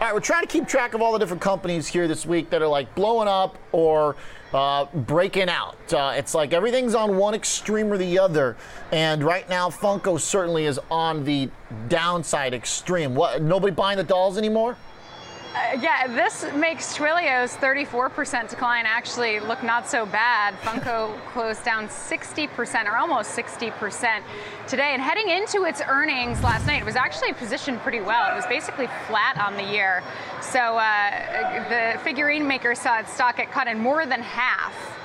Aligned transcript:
All 0.00 0.06
right, 0.06 0.14
we're 0.14 0.20
trying 0.20 0.40
to 0.40 0.48
keep 0.48 0.66
track 0.66 0.94
of 0.94 1.02
all 1.02 1.12
the 1.12 1.18
different 1.18 1.42
companies 1.42 1.86
here 1.86 2.08
this 2.08 2.24
week 2.24 2.48
that 2.48 2.62
are 2.62 2.66
like 2.66 2.94
blowing 2.94 3.28
up 3.28 3.58
or 3.70 4.16
uh, 4.54 4.86
breaking 4.94 5.50
out. 5.50 5.76
Uh, 5.92 6.14
it's 6.16 6.34
like 6.34 6.54
everything's 6.54 6.94
on 6.94 7.18
one 7.18 7.34
extreme 7.34 7.92
or 7.92 7.98
the 7.98 8.18
other, 8.18 8.56
and 8.92 9.22
right 9.22 9.46
now 9.50 9.68
Funko 9.68 10.18
certainly 10.18 10.64
is 10.64 10.80
on 10.90 11.22
the 11.24 11.50
downside 11.90 12.54
extreme. 12.54 13.14
What? 13.14 13.42
Nobody 13.42 13.74
buying 13.74 13.98
the 13.98 14.04
dolls 14.04 14.38
anymore? 14.38 14.78
Uh, 15.52 15.76
yeah, 15.80 16.06
this 16.06 16.44
makes 16.54 16.96
Twilio's 16.96 17.56
34% 17.56 18.48
decline 18.48 18.86
actually 18.86 19.40
look 19.40 19.64
not 19.64 19.88
so 19.88 20.06
bad. 20.06 20.54
Funko 20.60 21.18
closed 21.32 21.64
down 21.64 21.88
60% 21.88 22.84
or 22.86 22.96
almost 22.96 23.36
60% 23.36 24.22
today. 24.68 24.90
And 24.92 25.02
heading 25.02 25.28
into 25.28 25.64
its 25.64 25.82
earnings 25.88 26.40
last 26.44 26.68
night, 26.68 26.82
it 26.82 26.84
was 26.84 26.94
actually 26.94 27.32
positioned 27.32 27.80
pretty 27.80 28.00
well. 28.00 28.30
It 28.30 28.36
was 28.36 28.46
basically 28.46 28.86
flat 29.08 29.38
on 29.38 29.56
the 29.56 29.64
year. 29.64 30.04
So 30.40 30.60
uh, 30.60 31.68
the 31.68 31.98
figurine 32.04 32.46
maker 32.46 32.76
saw 32.76 33.00
its 33.00 33.12
stock 33.12 33.38
get 33.38 33.50
cut 33.50 33.66
in 33.66 33.80
more 33.80 34.06
than 34.06 34.22
half 34.22 34.99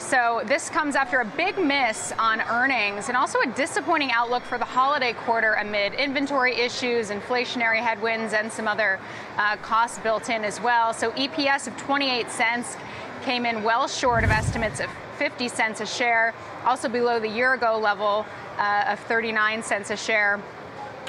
so 0.00 0.42
this 0.46 0.70
comes 0.70 0.96
after 0.96 1.20
a 1.20 1.24
big 1.24 1.58
miss 1.58 2.12
on 2.18 2.40
earnings 2.40 3.08
and 3.08 3.16
also 3.16 3.38
a 3.40 3.46
disappointing 3.48 4.10
outlook 4.12 4.42
for 4.42 4.56
the 4.56 4.64
holiday 4.64 5.12
quarter 5.12 5.54
amid 5.54 5.94
inventory 5.94 6.56
issues, 6.56 7.10
inflationary 7.10 7.78
headwinds, 7.78 8.32
and 8.32 8.50
some 8.50 8.66
other 8.66 8.98
uh, 9.36 9.56
costs 9.56 9.98
built 9.98 10.30
in 10.30 10.42
as 10.42 10.60
well. 10.60 10.94
So 10.94 11.12
EPS 11.12 11.66
of 11.66 11.76
28 11.76 12.30
cents 12.30 12.76
came 13.22 13.44
in 13.44 13.62
well 13.62 13.86
short 13.86 14.24
of 14.24 14.30
estimates 14.30 14.80
of 14.80 14.88
50 15.18 15.48
cents 15.48 15.80
a 15.80 15.86
share, 15.86 16.34
also 16.64 16.88
below 16.88 17.20
the 17.20 17.28
year 17.28 17.52
ago 17.52 17.78
level 17.78 18.24
uh, 18.58 18.84
of 18.88 18.98
39 19.00 19.62
cents 19.62 19.90
a 19.90 19.96
share. 19.96 20.40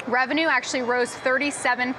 Revenue 0.08 0.48
actually 0.48 0.82
rose 0.82 1.14
37% 1.14 1.94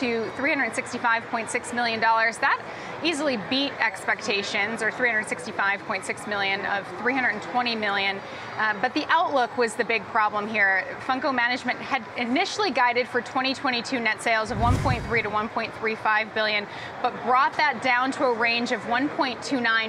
to 0.00 0.24
$365.6 0.36 1.74
million. 1.74 2.00
That 2.00 2.60
easily 3.04 3.38
beat 3.48 3.72
expectations, 3.78 4.82
or 4.82 4.90
365.6 4.90 6.28
million 6.28 6.66
of 6.66 6.86
320 6.98 7.76
million. 7.76 8.20
Uh, 8.58 8.74
but 8.82 8.92
the 8.94 9.06
outlook 9.08 9.56
was 9.56 9.74
the 9.74 9.84
big 9.84 10.02
problem 10.06 10.48
here. 10.48 10.84
Funko 11.06 11.32
management 11.32 11.78
had 11.78 12.02
initially 12.18 12.70
guided 12.70 13.06
for 13.06 13.20
2022 13.20 14.00
net 14.00 14.20
sales 14.20 14.50
of 14.50 14.58
1.3 14.58 15.22
to 15.22 15.30
1.35 15.30 16.34
billion, 16.34 16.66
but 17.00 17.14
brought 17.22 17.56
that 17.56 17.80
down 17.80 18.10
to 18.10 18.24
a 18.24 18.34
range 18.34 18.72
of 18.72 18.80
1.29 18.82 19.40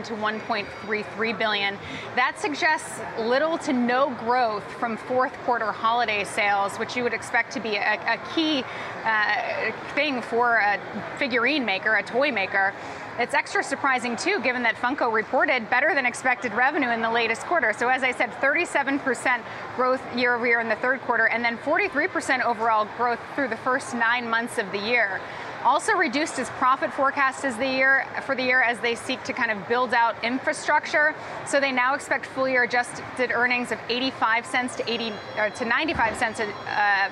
to 0.03 0.13
1.33 0.13 1.39
billion. 1.39 1.77
That 2.15 2.39
suggests 2.39 3.01
little 3.19 3.57
to 3.59 3.73
no 3.73 4.11
growth 4.19 4.71
from 4.73 4.95
fourth 4.95 5.33
quarter 5.39 5.71
holiday 5.71 6.23
sales, 6.23 6.77
which 6.77 6.95
you 6.95 7.03
would 7.03 7.13
expect 7.13 7.30
to 7.51 7.59
be 7.59 7.75
a, 7.75 7.93
a 7.93 8.19
key 8.35 8.63
uh, 9.03 9.71
thing 9.95 10.21
for 10.21 10.57
a 10.57 10.79
figurine 11.17 11.65
maker, 11.65 11.95
a 11.95 12.03
toy 12.03 12.31
maker. 12.31 12.73
It's 13.19 13.33
extra 13.33 13.63
surprising 13.63 14.15
too, 14.15 14.39
given 14.41 14.63
that 14.63 14.75
Funko 14.75 15.11
reported 15.11 15.69
better 15.69 15.93
than 15.93 16.05
expected 16.05 16.53
revenue 16.53 16.89
in 16.89 17.01
the 17.01 17.11
latest 17.11 17.41
quarter. 17.41 17.73
So, 17.73 17.89
as 17.89 18.03
I 18.03 18.11
said, 18.13 18.31
37% 18.41 19.43
growth 19.75 20.01
year 20.15 20.35
over 20.35 20.47
year 20.47 20.61
in 20.61 20.69
the 20.69 20.77
third 20.77 21.01
quarter, 21.01 21.27
and 21.27 21.43
then 21.43 21.57
43% 21.57 22.43
overall 22.43 22.87
growth 22.97 23.19
through 23.35 23.49
the 23.49 23.57
first 23.57 23.93
nine 23.93 24.29
months 24.29 24.57
of 24.57 24.71
the 24.71 24.79
year. 24.79 25.19
Also 25.63 25.93
reduced 25.93 26.39
its 26.39 26.49
profit 26.51 26.91
forecast 26.91 27.45
as 27.45 27.55
the 27.57 27.67
year 27.67 28.05
for 28.23 28.35
the 28.35 28.43
year 28.43 28.61
as 28.61 28.79
they 28.79 28.95
seek 28.95 29.23
to 29.23 29.33
kind 29.33 29.51
of 29.51 29.67
build 29.67 29.93
out 29.93 30.15
infrastructure. 30.23 31.13
So 31.45 31.59
they 31.59 31.71
now 31.71 31.93
expect 31.93 32.25
full 32.25 32.49
year 32.49 32.63
adjusted 32.63 33.31
earnings 33.31 33.71
of 33.71 33.79
85 33.89 34.45
cents 34.45 34.75
to 34.77 34.91
80 34.91 35.13
uh, 35.37 35.49
to 35.49 35.65
95 35.65 36.17
cents. 36.17 36.39
Uh, 36.39 37.09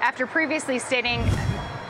after 0.00 0.26
previously 0.26 0.78
stating 0.78 1.22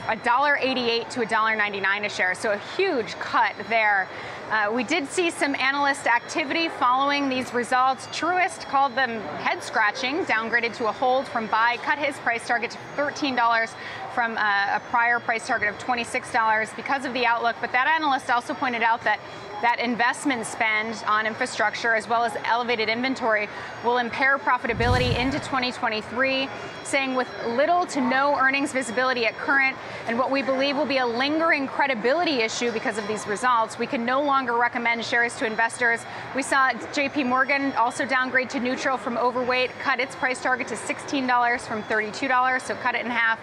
$1.88 0.07 1.09
to 1.11 1.21
$1.99 1.21 2.05
a 2.05 2.09
share, 2.09 2.35
so 2.35 2.53
a 2.53 2.59
huge 2.77 3.15
cut 3.15 3.55
there. 3.69 4.09
Uh, 4.51 4.71
we 4.71 4.85
did 4.85 5.09
see 5.09 5.31
some 5.31 5.55
analyst 5.55 6.07
activity 6.07 6.69
following 6.69 7.31
these 7.31 7.55
results. 7.55 8.07
Truist 8.09 8.69
called 8.69 8.95
them 8.95 9.20
head 9.39 9.63
scratching, 9.63 10.25
downgraded 10.27 10.77
to 10.77 10.87
a 10.89 10.93
hold 10.93 11.27
from 11.27 11.47
buy, 11.47 11.79
cut 11.79 11.98
his 11.98 12.17
price 12.19 12.47
target 12.47 12.70
to 12.73 12.79
$13 12.97 13.75
from 14.14 14.37
a, 14.37 14.77
a 14.77 14.83
prior 14.91 15.19
price 15.19 15.47
target 15.47 15.70
of 15.70 15.79
$26 15.79 16.77
because 16.77 17.07
of 17.07 17.14
the 17.14 17.25
outlook. 17.25 17.57
But 17.61 17.73
that 17.73 17.87
analyst 17.87 18.31
also 18.31 18.53
pointed 18.53 18.83
out 18.83 19.03
that 19.05 19.19
that 19.64 19.80
investment 19.80 20.45
spend 20.45 21.02
on 21.07 21.27
infrastructure 21.27 21.95
as 21.95 22.07
well 22.07 22.23
as 22.23 22.36
elevated 22.45 22.91
inventory 22.91 23.48
will 23.83 23.97
impair 23.97 24.36
profitability 24.36 25.19
into 25.19 25.39
2023, 25.39 26.51
saying 26.83 27.14
with 27.14 27.27
little 27.47 27.86
to 27.86 28.02
no 28.02 28.36
earnings 28.36 28.75
visibility 28.75 29.25
at 29.25 29.35
current 29.39 29.75
and 30.07 30.19
what 30.19 30.30
we 30.30 30.42
believe 30.42 30.77
will 30.77 30.85
be 30.85 30.98
a 30.98 31.07
lingering 31.07 31.67
credibility 31.67 32.42
issue 32.42 32.70
because 32.73 32.98
of 32.98 33.08
these 33.08 33.27
results, 33.27 33.79
we 33.79 33.86
can 33.86 34.05
no 34.05 34.23
longer 34.23 34.55
recommend 34.55 35.02
shares 35.02 35.35
to 35.36 35.47
investors. 35.47 36.05
We 36.36 36.42
saw 36.42 36.73
JP 36.92 37.25
Morgan 37.25 37.73
also 37.73 38.05
downgrade 38.05 38.51
to 38.51 38.61
neutral 38.61 38.98
from 38.98 39.17
overweight, 39.17 39.70
cut 39.79 39.98
its 39.98 40.14
price 40.14 40.42
target 40.42 40.69
to 40.69 40.75
$16 40.75 41.61
from 41.63 41.83
$32, 41.85 42.61
so 42.61 42.75
cut 42.75 42.96
it 42.96 43.07
in 43.07 43.11
half 43.11 43.39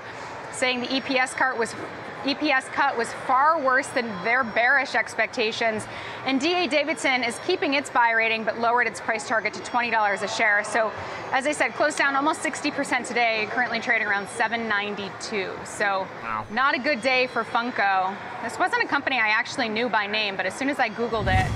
saying 0.51 0.81
the 0.81 0.87
EPS 0.87 1.35
cut 1.35 1.57
was 1.57 1.75
EPS 2.23 2.65
cut 2.71 2.95
was 2.95 3.11
far 3.25 3.59
worse 3.59 3.87
than 3.87 4.05
their 4.23 4.43
bearish 4.43 4.93
expectations. 4.93 5.87
And 6.25 6.39
DA 6.39 6.67
Davidson 6.67 7.23
is 7.23 7.39
keeping 7.47 7.73
its 7.73 7.89
buy 7.89 8.11
rating 8.11 8.43
but 8.43 8.59
lowered 8.59 8.85
its 8.85 9.01
price 9.01 9.27
target 9.27 9.55
to 9.55 9.61
$20 9.61 10.21
a 10.21 10.27
share. 10.27 10.63
So, 10.63 10.91
as 11.31 11.47
I 11.47 11.51
said, 11.51 11.73
closed 11.73 11.97
down 11.97 12.15
almost 12.15 12.41
60% 12.41 13.07
today, 13.07 13.47
currently 13.49 13.79
trading 13.79 14.07
around 14.07 14.29
792. 14.29 15.51
So, 15.65 16.07
wow. 16.21 16.45
not 16.51 16.75
a 16.75 16.79
good 16.79 17.01
day 17.01 17.25
for 17.25 17.43
Funko. 17.43 18.15
This 18.43 18.59
wasn't 18.59 18.83
a 18.83 18.87
company 18.87 19.17
I 19.17 19.29
actually 19.29 19.69
knew 19.69 19.89
by 19.89 20.05
name, 20.05 20.35
but 20.35 20.45
as 20.45 20.53
soon 20.53 20.69
as 20.69 20.79
I 20.79 20.89
Googled 20.89 21.27
it, 21.27 21.51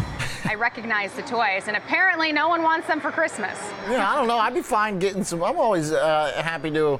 I 0.47 0.53
recognize 0.55 1.13
the 1.13 1.23
toys, 1.23 1.67
and 1.67 1.75
apparently 1.75 2.31
no 2.31 2.47
one 2.47 2.61
wants 2.61 2.87
them 2.87 2.99
for 2.99 3.11
Christmas. 3.11 3.57
Yeah, 3.89 4.09
I 4.09 4.15
don't 4.15 4.27
know. 4.27 4.37
I'd 4.37 4.53
be 4.53 4.61
fine 4.61 4.99
getting 4.99 5.23
some. 5.23 5.43
I'm 5.43 5.57
always 5.57 5.91
uh, 5.91 6.31
happy 6.43 6.69
to 6.71 6.99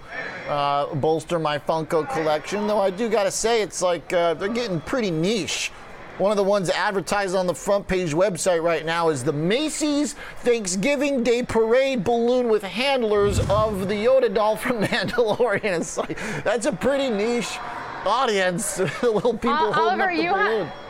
uh, 0.49 0.93
bolster 0.95 1.37
my 1.37 1.59
Funko 1.59 2.09
collection, 2.11 2.65
though 2.65 2.79
I 2.81 2.89
do 2.89 3.07
got 3.07 3.23
to 3.23 3.31
say 3.31 3.61
it's 3.61 3.81
like 3.81 4.11
uh, 4.13 4.33
they're 4.33 4.49
getting 4.49 4.81
pretty 4.81 5.11
niche. 5.11 5.71
One 6.17 6.31
of 6.31 6.37
the 6.37 6.43
ones 6.43 6.69
advertised 6.69 7.35
on 7.35 7.45
the 7.45 7.53
front 7.53 7.87
page 7.87 8.13
website 8.13 8.63
right 8.63 8.85
now 8.85 9.09
is 9.09 9.23
the 9.23 9.33
Macy's 9.33 10.13
Thanksgiving 10.39 11.23
Day 11.23 11.43
Parade 11.43 12.05
balloon 12.05 12.47
with 12.47 12.63
handlers 12.63 13.39
of 13.49 13.89
the 13.89 13.95
Yoda 13.95 14.33
doll 14.33 14.55
from 14.55 14.77
Mandalorian. 14.83 15.79
It's 15.79 15.97
like 15.97 16.17
that's 16.43 16.65
a 16.65 16.71
pretty 16.71 17.09
niche 17.09 17.57
audience. 18.05 18.79
little 19.03 19.33
people 19.33 19.51
uh, 19.51 19.71
holding 19.73 20.01
Oliver, 20.01 20.03
up 20.03 20.09
the 20.09 20.27
balloon. 20.27 20.67
Ha- 20.67 20.84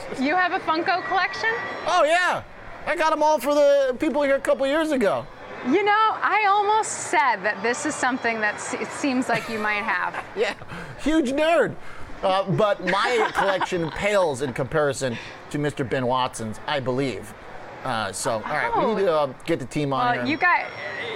you 0.20 0.34
have 0.34 0.52
a 0.52 0.60
Funko 0.60 1.04
collection? 1.06 1.50
Oh, 1.86 2.04
yeah. 2.04 2.42
I 2.86 2.96
got 2.96 3.10
them 3.10 3.22
all 3.22 3.38
for 3.38 3.54
the 3.54 3.96
people 3.98 4.22
here 4.22 4.36
a 4.36 4.40
couple 4.40 4.66
years 4.66 4.90
ago. 4.90 5.26
You 5.66 5.84
know, 5.84 6.16
I 6.20 6.46
almost 6.48 6.90
said 6.90 7.36
that 7.36 7.62
this 7.62 7.86
is 7.86 7.94
something 7.94 8.40
that 8.40 8.56
it 8.80 8.88
seems 8.88 9.28
like 9.28 9.48
you 9.48 9.60
might 9.60 9.82
have. 9.84 10.24
yeah, 10.36 10.54
huge 11.00 11.30
nerd. 11.30 11.76
Uh, 12.22 12.50
but 12.50 12.84
my 12.84 13.30
collection 13.34 13.90
pales 13.96 14.42
in 14.42 14.52
comparison 14.52 15.16
to 15.50 15.58
Mr. 15.58 15.88
Ben 15.88 16.06
Watson's, 16.06 16.58
I 16.66 16.80
believe. 16.80 17.32
Uh, 17.84 18.12
so, 18.12 18.32
all 18.32 18.40
right, 18.40 18.70
oh. 18.74 18.88
we 18.88 18.94
need 18.94 19.06
to 19.06 19.12
uh, 19.12 19.32
get 19.44 19.60
the 19.60 19.66
team 19.66 19.92
on 19.92 20.04
well, 20.04 20.24
here. 20.24 20.32
You 20.32 20.36
guys, 20.36 20.66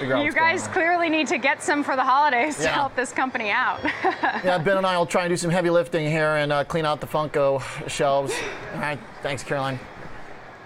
you 0.01 0.33
guys 0.33 0.69
clearly 0.69 1.09
need 1.09 1.27
to 1.29 1.39
get 1.39 1.63
some 1.63 1.83
for 1.83 1.97
the 1.97 2.05
holidays 2.05 2.59
yeah. 2.59 2.67
to 2.67 2.73
help 2.73 2.97
this 2.97 3.13
company 3.13 3.51
out. 3.51 3.81
yeah, 4.05 4.59
Ben 4.59 4.77
and 4.77 4.87
I 4.87 4.97
will 4.99 5.07
try 5.07 5.25
and 5.25 5.31
do 5.31 5.37
some 5.37 5.51
heavy 5.51 5.71
lifting 5.71 6.09
here 6.11 6.37
and 6.37 6.53
uh, 6.53 6.65
clean 6.65 6.85
out 6.85 7.01
the 7.01 7.07
Funko 7.07 7.63
shelves. 7.89 8.35
All 8.75 8.81
right, 8.81 8.99
thanks, 9.23 9.43
Caroline. 9.43 9.79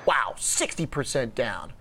Wow, 0.06 0.34
60% 0.36 1.34
down. 1.34 1.72